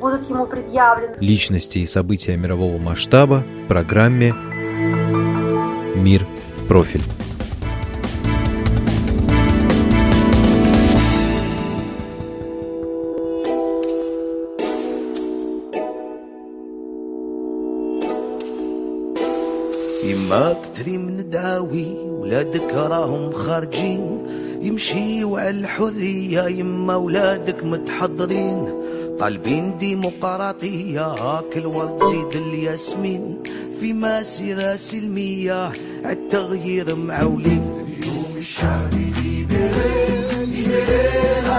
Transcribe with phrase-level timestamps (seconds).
[0.00, 1.16] будут ему предъявлены.
[1.20, 4.32] Личности и события мирового масштаба в программе
[5.96, 7.02] «Мир в профиль».
[20.04, 21.86] يماك تدري من داوي
[22.20, 24.26] ولادك راهم خارجين
[24.62, 28.68] يمشيوا على الحرية يما ولادك متحضرين
[29.18, 33.38] طالبين ديمقراطية هاك الورد زيد الياسمين
[33.80, 35.72] في مسيرة سلمية
[36.04, 41.00] عالتغيير معولين اليوم الشعبي ليبري ليبري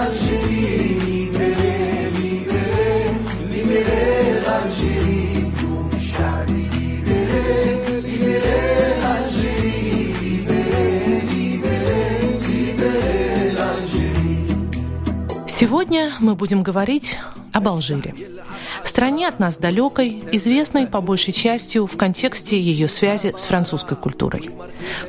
[0.02, 3.04] الجيري ليبري ليبري
[3.50, 3.82] ليبري
[4.64, 8.60] الجيري اليوم الشعبي ليبري ليبري
[9.18, 14.42] الجيري ليبري ليبري ليبري الجيري
[15.46, 17.18] Сегодня мы будем говорить
[17.57, 18.13] об Алжире.
[18.83, 24.49] Стране от нас далекой, известной по большей частью в контексте ее связи с французской культурой.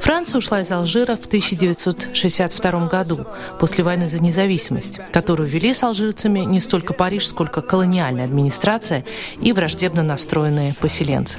[0.00, 3.26] Франция ушла из Алжира в 1962 году,
[3.60, 9.04] после войны за независимость, которую вели с алжирцами не столько Париж, сколько колониальная администрация
[9.40, 11.38] и враждебно настроенные поселенцы.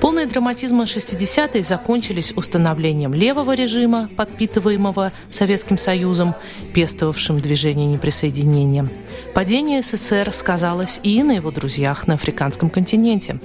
[0.00, 6.34] Полные драматизма 60-е закончились установлением левого режима, подпитываемого Советским Союзом,
[6.72, 8.88] пестовавшим движение неприсоединения.
[9.34, 13.38] Падение СССР сказалось и на его друзьях на африканском континенте.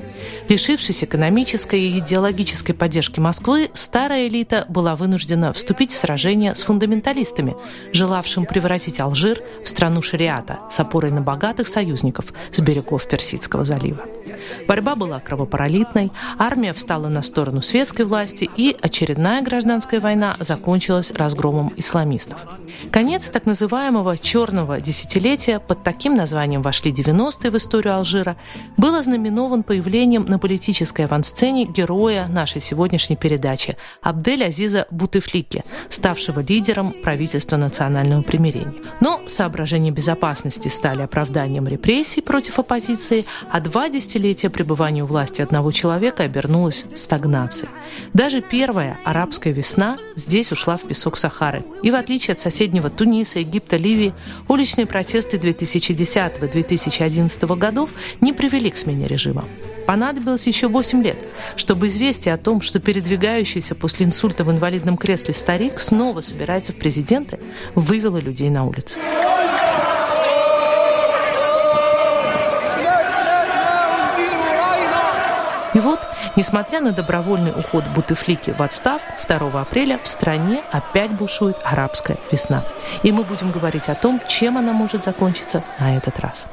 [0.49, 7.55] Лишившись экономической и идеологической поддержки Москвы, старая элита была вынуждена вступить в сражение с фундаменталистами,
[7.93, 14.14] желавшим превратить Алжир в страну шариата с опорой на богатых союзников с берегов Персидского залива.
[14.67, 21.71] Борьба была кровопролитной, армия встала на сторону светской власти, и очередная гражданская война закончилась разгромом
[21.77, 22.45] исламистов.
[22.91, 28.37] Конец так называемого «черного десятилетия» под таким названием вошли 90-е в историю Алжира,
[28.77, 36.93] был ознаменован появлением на политической авансцене героя нашей сегодняшней передачи Абдель Азиза Бутефлики, ставшего лидером
[37.03, 38.73] правительства национального примирения.
[38.99, 44.14] Но соображения безопасности стали оправданием репрессий против оппозиции, а два десятилетия
[44.49, 47.69] пребывания у власти одного человека обернулось стагнацией.
[48.13, 51.63] Даже первая арабская весна здесь ушла в песок Сахары.
[51.83, 54.13] И в отличие от соседнего Туниса, Египта, Ливии,
[54.47, 57.89] уличные протесты 2010-2011 годов
[58.21, 59.45] не привели к смене режима.
[59.85, 61.17] Понадобилось еще 8 лет,
[61.55, 66.75] чтобы известие о том, что передвигающийся после инсульта в инвалидном кресле старик снова собирается в
[66.75, 67.39] президенты,
[67.75, 68.99] вывело людей на улицы.
[75.75, 75.99] И вот,
[76.37, 82.63] несмотря на добровольный уход Бутефлики в отставку, 2 апреля в стране опять бушует арабская весна.
[83.03, 86.47] И мы будем говорить о том, чем она может закончиться на этот раз.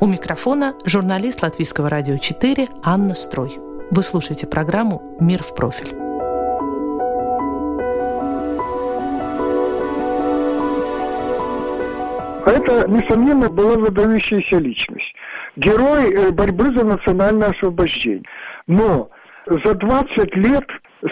[0.00, 3.58] У микрофона журналист Латвийского радио 4 Анна Строй.
[3.90, 5.96] Вы слушаете программу «Мир в профиль».
[12.44, 15.14] Это, несомненно, была выдающаяся личность.
[15.58, 18.22] Герой э, борьбы за национальное освобождение.
[18.68, 19.10] Но
[19.46, 20.64] за 20 лет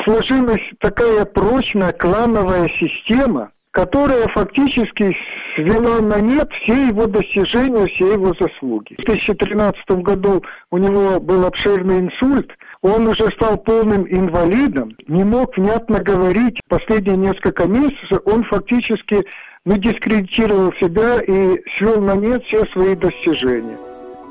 [0.05, 5.17] сложилась такая прочная клановая система, которая фактически
[5.57, 8.95] свела на нет все его достижения, все его заслуги.
[8.99, 12.49] В 2013 году у него был обширный инсульт,
[12.83, 16.61] он уже стал полным инвалидом, не мог внятно говорить.
[16.69, 19.25] Последние несколько месяцев он фактически
[19.65, 23.77] ну, дискредитировал себя и свел на нет все свои достижения.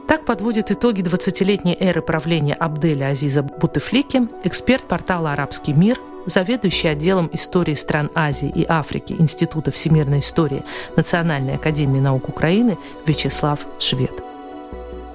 [0.07, 7.29] Так подводит итоги 20-летней эры правления Абделя Азиза Бутефлики эксперт портала «Арабский мир», заведующий отделом
[7.33, 10.63] истории стран Азии и Африки Института всемирной истории
[10.95, 14.23] Национальной академии наук Украины Вячеслав Швед.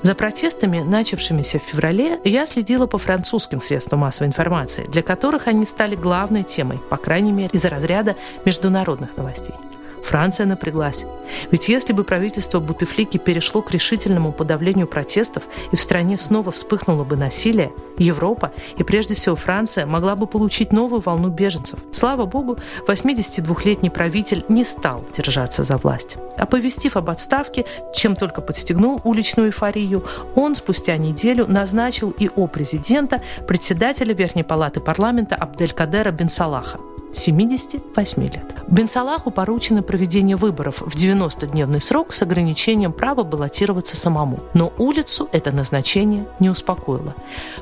[0.03, 5.67] За протестами, начавшимися в феврале, я следила по французским средствам массовой информации, для которых они
[5.67, 9.55] стали главной темой, по крайней мере, из разряда международных новостей–
[10.11, 11.07] Франция напряглась.
[11.53, 17.05] Ведь если бы правительство Бутефлики перешло к решительному подавлению протестов и в стране снова вспыхнуло
[17.05, 21.79] бы насилие, Европа и прежде всего Франция могла бы получить новую волну беженцев.
[21.93, 22.59] Слава богу,
[22.89, 26.17] 82-летний правитель не стал держаться за власть.
[26.37, 27.65] Оповестив об отставке,
[27.95, 30.05] чем только подстегнул уличную эйфорию,
[30.35, 36.81] он спустя неделю назначил и о президента председателя Верхней палаты парламента Абделькадера Бенсалаха.
[37.12, 38.45] 78 лет.
[38.69, 44.41] Бенсалаху поручено проведение выборов в 90-дневный срок с ограничением права баллотироваться самому.
[44.55, 47.15] Но улицу это назначение не успокоило.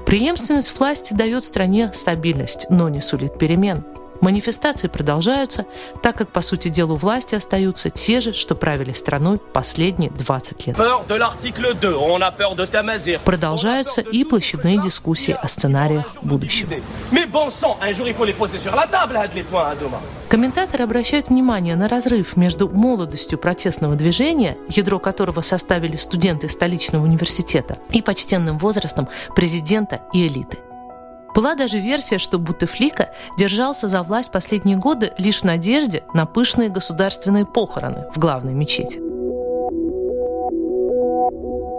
[0.05, 3.85] Преемственность власти дает стране стабильность, но не сулит перемен.
[4.20, 5.67] Манифестации продолжаются,
[6.03, 10.76] так как, по сути дела, власти остаются те же, что правили страной последние 20 лет.
[13.25, 16.76] Продолжаются и площадные дискуссии о сценариях будущего.
[20.29, 27.79] Комментаторы обращают внимание на разрыв между молодостью протестного движения, ядро которого составили студенты столичного университета,
[27.91, 30.59] и почтенным возрастом президента и элиты.
[31.38, 36.69] Была даже версия, что Бутефлика держался за власть последние годы лишь в надежде на пышные
[36.69, 38.99] государственные похороны в главной мечети.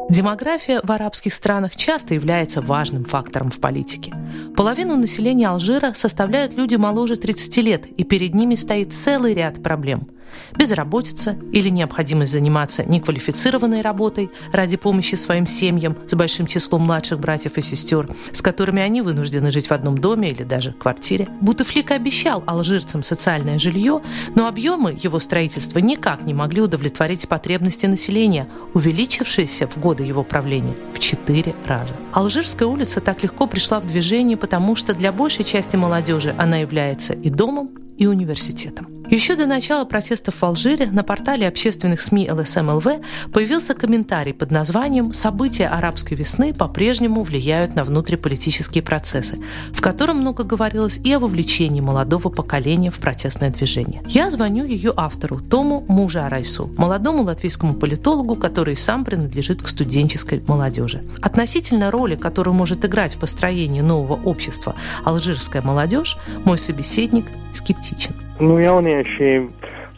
[0.10, 4.14] Демография в арабских странах часто является важным фактором в политике.
[4.56, 10.08] Половину населения Алжира составляют люди моложе 30 лет, и перед ними стоит целый ряд проблем–
[10.56, 17.58] безработица или необходимость заниматься неквалифицированной работой ради помощи своим семьям с большим числом младших братьев
[17.58, 21.28] и сестер, с которыми они вынуждены жить в одном доме или даже квартире.
[21.42, 24.02] Бутефлика обещал алжирцам социальное жилье,
[24.36, 30.76] но объемы его строительства никак не могли удовлетворить потребности населения, увеличившиеся в годы его правления
[30.94, 31.96] в четыре раза.
[32.14, 37.14] Алжирская улица так легко пришла в движение, потому что для большей части молодежи она является
[37.14, 38.99] и домом, и университетом.
[39.10, 42.86] Еще до начала протестов в Алжире на портале общественных СМИ ЛСМЛВ
[43.34, 49.40] появился комментарий под названием «События арабской весны по-прежнему влияют на внутриполитические процессы»,
[49.74, 54.04] в котором много говорилось и о вовлечении молодого поколения в протестное движение.
[54.06, 60.44] Я звоню ее автору, Тому Мужа Арайсу, молодому латвийскому политологу, который сам принадлежит к студенческой
[60.46, 61.04] молодежи.
[61.20, 66.16] Относительно роли, которую может играть в построении нового общества алжирская молодежь,
[66.46, 67.26] мой собеседник
[67.58, 68.16] skeptičen.
[68.40, 69.32] Nu, jaunieši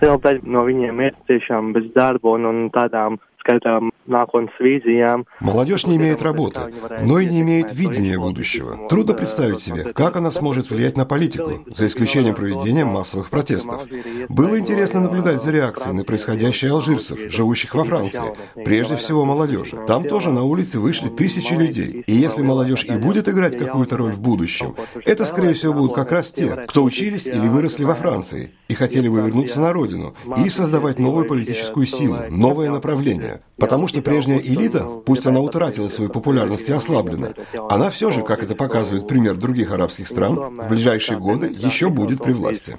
[0.02, 3.92] liela daļa no viņiem ir tiešām bez darba un, un tādām skaitām
[5.40, 6.60] Молодежь не имеет работы,
[7.02, 8.88] но и не имеет видения будущего.
[8.90, 13.84] Трудно представить себе, как она сможет влиять на политику, за исключением проведения массовых протестов.
[14.28, 18.36] Было интересно наблюдать за реакцией на происходящее алжирцев, живущих во Франции,
[18.66, 19.78] прежде всего молодежи.
[19.88, 22.04] Там тоже на улице вышли тысячи людей.
[22.08, 26.12] И если молодежь и будет играть какую-то роль в будущем, это, скорее всего, будут как
[26.12, 30.50] раз те, кто учились или выросли во Франции и хотели бы вернуться на родину и
[30.50, 33.31] создавать новую политическую силу, новое направление.
[33.58, 37.34] Потому что прежняя элита, пусть она утратила свою популярность и ослаблена,
[37.70, 42.24] она все же, как это показывает пример других арабских стран, в ближайшие годы еще будет
[42.24, 42.78] при власти.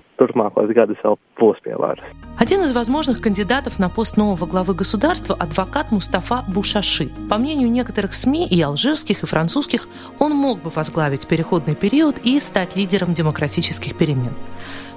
[2.39, 7.11] Один из возможных кандидатов на пост нового главы государства– адвокат Мустафа Бушаши.
[7.29, 12.39] По мнению некоторых СМИ, и алжирских, и французских, он мог бы возглавить переходный период и
[12.41, 14.35] стать лидером демократических перемен.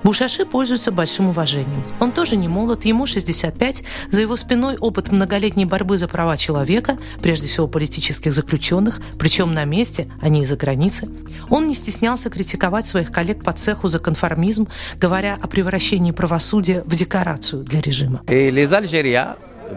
[0.03, 1.83] Бушаши пользуется большим уважением.
[1.99, 6.99] Он тоже не молод, ему 65, за его спиной опыт многолетней борьбы за права человека,
[7.23, 11.09] прежде всего политических заключенных, причем на месте, а не из-за границы.
[11.49, 14.67] Он не стеснялся критиковать своих коллег по цеху за конформизм,
[14.99, 18.21] говоря о превращении правосудия в декорацию для режима.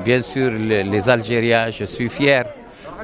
[0.04, 2.44] Bien sûr, les Algériens, je suis fier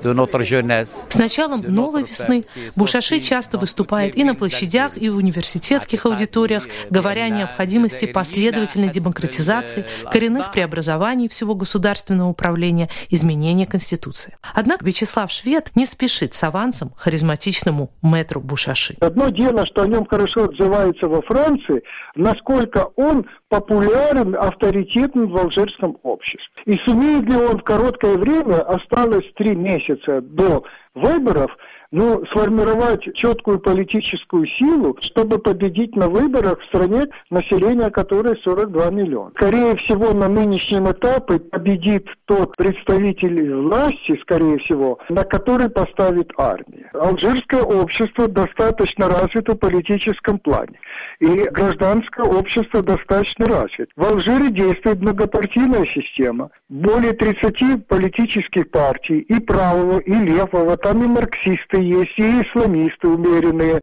[0.02, 2.44] с началом новой весны
[2.76, 9.87] Бушаши часто выступает и на площадях, и в университетских аудиториях, говоря о необходимости последовательной демократизации,
[10.11, 14.37] коренных преобразований всего государственного управления, изменения Конституции.
[14.54, 18.96] Однако Вячеслав Швед не спешит с авансом харизматичному мэтру Бушаши.
[19.00, 21.82] Одно дело, что о нем хорошо отзываются во Франции,
[22.14, 26.62] насколько он популярен, авторитетен в алжирском обществе.
[26.66, 31.56] И сумеет ли он в короткое время, осталось три месяца до выборов,
[31.91, 39.31] ну, сформировать четкую политическую силу, чтобы победить на выборах в стране, население которой 42 миллиона.
[39.37, 46.91] Скорее всего, на нынешнем этапе победит тот представитель власти, скорее всего, на который поставит армия.
[46.95, 50.79] Алжирское общество достаточно развито в политическом плане,
[51.21, 53.88] и гражданское общество достаточно развито.
[53.97, 61.07] В Алжире действует многопартийная система, более 30 политических партий, и правого, и левого, там и
[61.07, 63.81] марксисты есть, и исламисты умеренные.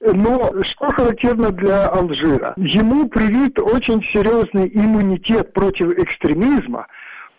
[0.00, 2.54] Но что характерно для Алжира?
[2.56, 6.86] Ему привит очень серьезный иммунитет против экстремизма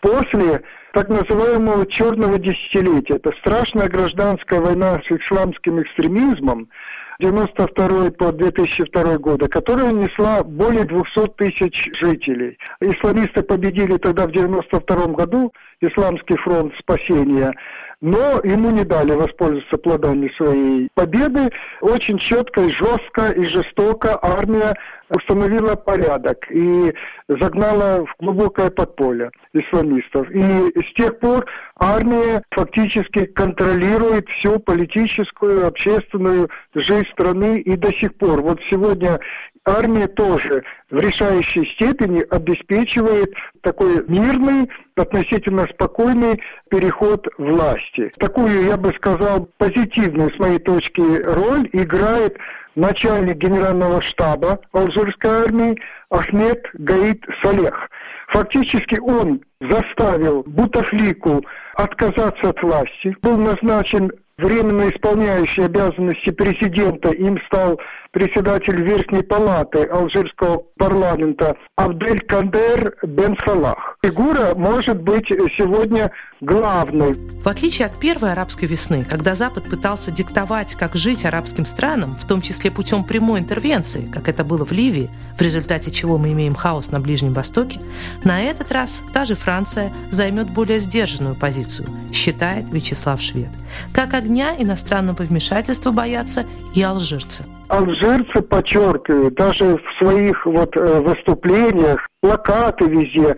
[0.01, 0.62] после
[0.94, 3.16] так называемого черного десятилетия.
[3.16, 6.70] Это страшная гражданская война с исламским экстремизмом,
[7.20, 12.58] 92 по 2002 года, которая несла более 200 тысяч жителей.
[12.80, 17.54] Исламисты победили тогда в 92 году, Исламский фронт спасения,
[18.01, 21.50] но ему не дали воспользоваться плодами своей победы.
[21.82, 24.75] Очень четко и жестко и жестоко армия
[25.10, 26.94] установила порядок и
[27.28, 30.30] загнала в глубокое подполье исламистов.
[30.32, 30.42] И
[30.82, 31.46] с тех пор
[31.78, 38.42] армия фактически контролирует всю политическую, общественную жизнь страны и до сих пор.
[38.42, 39.20] Вот сегодня
[39.66, 48.12] армия тоже в решающей степени обеспечивает такой мирный, относительно спокойный переход власти.
[48.18, 52.38] Такую, я бы сказал, позитивную, с моей точки, роль играет
[52.79, 57.89] начальник генерального штаба алжирской армии Ахмед Гаид Салех.
[58.29, 61.43] Фактически он заставил Бутафлику
[61.75, 67.79] отказаться от власти, был назначен временно исполняющий обязанности президента, им стал
[68.12, 73.98] председатель Верхней палаты алжирского парламента Абдель Кандер Бен Салах.
[74.01, 77.15] Фигура может быть сегодня главной.
[77.44, 82.25] В отличие от первой арабской весны, когда Запад пытался диктовать, как жить арабским странам, в
[82.25, 86.56] том числе путем прямой интервенции, как это было в Ливии, в результате чего мы имеем
[86.56, 87.82] хаос на Ближнем Востоке,
[88.24, 93.50] на этот раз та же Франция займет более сдержанную позицию, считает Вячеслав Швед.
[93.94, 102.00] Как огня иностранного вмешательства боятся и алжирцы алжирцы подчеркивают, даже в своих вот э, выступлениях,
[102.20, 103.36] плакаты везде,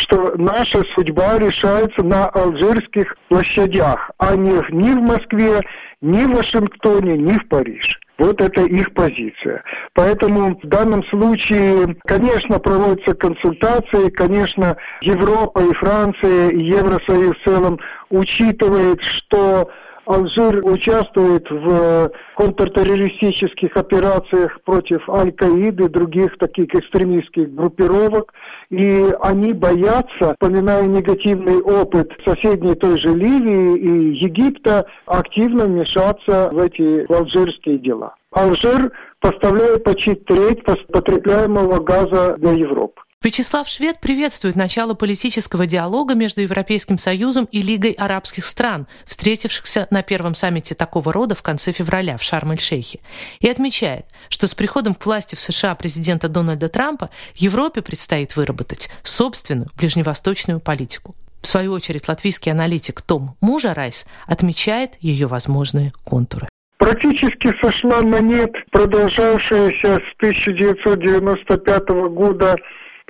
[0.00, 5.60] что наша судьба решается на алжирских площадях, а не ни в Москве,
[6.00, 7.96] ни в Вашингтоне, ни в Париже.
[8.18, 9.62] Вот это их позиция.
[9.94, 17.78] Поэтому в данном случае, конечно, проводятся консультации, конечно, Европа и Франция, и Евросоюз в целом
[18.10, 19.70] учитывает, что
[20.10, 28.34] Алжир участвует в контртеррористических операциях против Аль-Каиды, других таких экстремистских группировок,
[28.70, 36.58] и они боятся, вспоминая негативный опыт соседней той же Ливии и Египта, активно вмешаться в
[36.58, 38.16] эти алжирские дела.
[38.32, 38.90] Алжир
[39.20, 43.00] поставляет почти треть потребляемого газа для Европы.
[43.22, 50.02] Вячеслав Швед приветствует начало политического диалога между Европейским Союзом и Лигой арабских стран, встретившихся на
[50.02, 53.00] первом саммите такого рода в конце февраля в Шарм-эль-Шейхе,
[53.40, 58.90] и отмечает, что с приходом к власти в США президента Дональда Трампа Европе предстоит выработать
[59.02, 61.14] собственную ближневосточную политику.
[61.42, 66.48] В свою очередь, латвийский аналитик Том Мужарайс отмечает ее возможные контуры
[66.78, 72.56] практически сошла на нет продолжавшаяся с 1995 года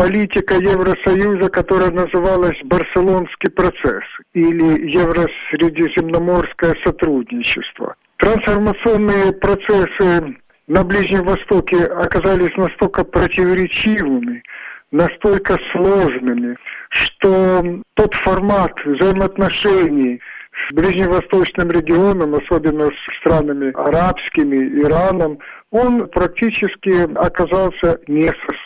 [0.01, 7.95] политика Евросоюза, которая называлась Барселонский процесс или Евросредиземноморское сотрудничество.
[8.17, 10.37] Трансформационные процессы
[10.69, 14.43] на Ближнем Востоке оказались настолько противоречивыми,
[14.91, 16.57] настолько сложными,
[16.89, 20.19] что тот формат взаимоотношений
[20.67, 25.41] с ближневосточным регионом, особенно с странами арабскими, Ираном,
[25.71, 28.60] он практически оказался несостоятельным.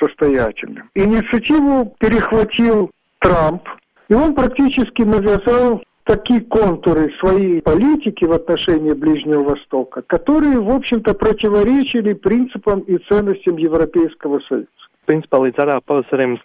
[0.94, 3.68] Инициативу перехватил Трамп,
[4.08, 11.14] и он практически навязал такие контуры своей политики в отношении Ближнего Востока, которые, в общем-то,
[11.14, 14.68] противоречили принципам и ценностям Европейского Союза.
[15.04, 16.38] Principā līdz arābu pavasarim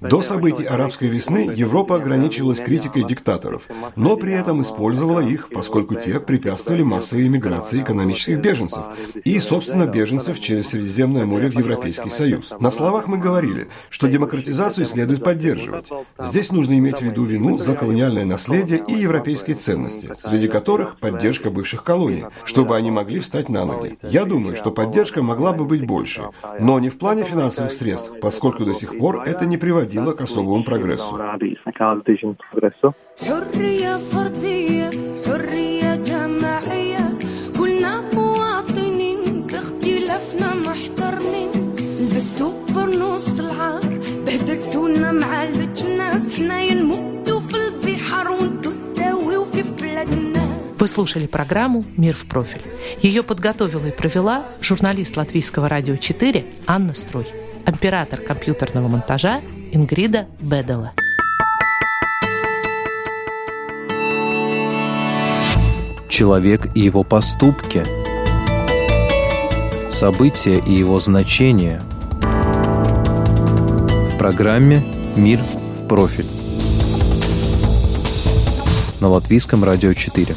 [0.00, 3.62] До событий арабской весны Европа ограничилась критикой диктаторов,
[3.94, 8.82] но при этом использовала их, поскольку те препятствовали массовой иммиграции экономических беженцев
[9.22, 12.52] и, собственно, беженцев через Средиземное море в Европейский Союз.
[12.58, 15.88] На словах мы говорили, что демократизацию следует поддерживать.
[16.18, 21.50] Здесь нужно иметь в виду вину за колониальное наследие и европейские ценности, среди которых поддержка
[21.50, 23.96] бывших колоний, чтобы они могли встать на ноги.
[24.02, 28.11] Я думаю, что поддержка могла бы быть больше, но не в плане финансовых финансовых средств,
[28.21, 31.19] поскольку до сих пор это не приводило к особому прогрессу.
[45.15, 50.45] مع البجناس حنا نموتوا في البحر وانتوا تداويوا في بلادنا
[50.77, 52.61] Вы слушали программу «Мир в профиль».
[53.01, 57.25] Ее подготовила и провела журналист Латвийского радио 4 Анна Струй,
[57.70, 59.40] оператор компьютерного монтажа
[59.72, 60.92] Ингрида Бедела.
[66.08, 67.84] Человек и его поступки.
[69.88, 71.80] События и его значение.
[74.12, 74.82] В программе
[75.16, 76.26] «Мир в профиль»
[79.00, 80.34] на Латвийском радио 4.